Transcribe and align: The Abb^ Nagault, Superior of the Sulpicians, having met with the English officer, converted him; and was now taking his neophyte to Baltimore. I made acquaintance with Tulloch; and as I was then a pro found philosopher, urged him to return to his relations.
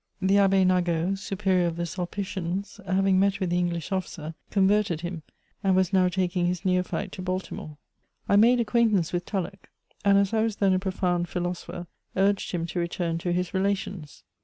The 0.19 0.37
Abb^ 0.37 0.65
Nagault, 0.65 1.19
Superior 1.19 1.67
of 1.67 1.75
the 1.75 1.85
Sulpicians, 1.85 2.79
having 2.87 3.19
met 3.19 3.39
with 3.39 3.51
the 3.51 3.59
English 3.59 3.91
officer, 3.91 4.33
converted 4.49 5.01
him; 5.01 5.21
and 5.63 5.75
was 5.75 5.93
now 5.93 6.07
taking 6.09 6.47
his 6.47 6.65
neophyte 6.65 7.11
to 7.11 7.21
Baltimore. 7.21 7.77
I 8.27 8.35
made 8.35 8.59
acquaintance 8.59 9.13
with 9.13 9.27
Tulloch; 9.27 9.69
and 10.03 10.17
as 10.17 10.33
I 10.33 10.41
was 10.41 10.55
then 10.55 10.73
a 10.73 10.79
pro 10.79 10.91
found 10.91 11.29
philosopher, 11.29 11.85
urged 12.15 12.51
him 12.51 12.65
to 12.65 12.79
return 12.79 13.19
to 13.19 13.31
his 13.31 13.53
relations. 13.53 14.23